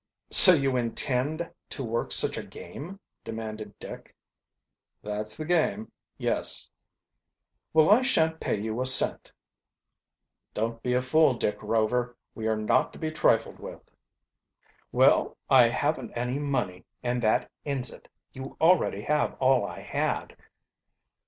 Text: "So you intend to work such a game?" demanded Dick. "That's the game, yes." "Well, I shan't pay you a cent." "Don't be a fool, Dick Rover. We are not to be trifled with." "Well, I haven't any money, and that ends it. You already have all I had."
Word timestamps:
"So 0.31 0.53
you 0.55 0.77
intend 0.77 1.51
to 1.69 1.83
work 1.83 2.11
such 2.11 2.35
a 2.35 2.41
game?" 2.41 2.99
demanded 3.23 3.77
Dick. 3.77 4.15
"That's 5.03 5.37
the 5.37 5.45
game, 5.45 5.91
yes." 6.17 6.71
"Well, 7.71 7.91
I 7.91 8.01
shan't 8.01 8.39
pay 8.39 8.59
you 8.59 8.81
a 8.81 8.87
cent." 8.87 9.31
"Don't 10.55 10.81
be 10.81 10.95
a 10.95 11.03
fool, 11.03 11.35
Dick 11.35 11.59
Rover. 11.61 12.17
We 12.33 12.47
are 12.47 12.57
not 12.57 12.93
to 12.93 12.97
be 12.97 13.11
trifled 13.11 13.59
with." 13.59 13.91
"Well, 14.91 15.37
I 15.51 15.69
haven't 15.69 16.13
any 16.17 16.39
money, 16.39 16.83
and 17.03 17.21
that 17.21 17.51
ends 17.63 17.91
it. 17.91 18.09
You 18.33 18.57
already 18.59 19.03
have 19.03 19.35
all 19.35 19.63
I 19.63 19.81
had." 19.81 20.35